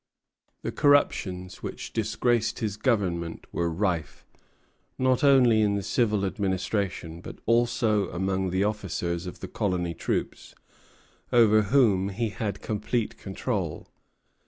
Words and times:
The 0.63 0.71
corruptions 0.71 1.61
which 1.61 1.93
disgraced 1.93 2.57
his 2.57 2.75
government 2.75 3.45
were 3.51 3.69
rife, 3.69 4.25
not 4.97 5.23
only 5.23 5.61
in 5.61 5.75
the 5.75 5.83
civil 5.83 6.25
administration, 6.25 7.21
but 7.21 7.37
also 7.45 8.09
among 8.09 8.49
the 8.49 8.63
officers 8.63 9.27
of 9.27 9.41
the 9.41 9.47
colony 9.47 9.93
troops, 9.93 10.55
over 11.31 11.61
whom 11.61 12.09
he 12.09 12.29
had 12.29 12.63
complete 12.63 13.19
control. 13.19 13.89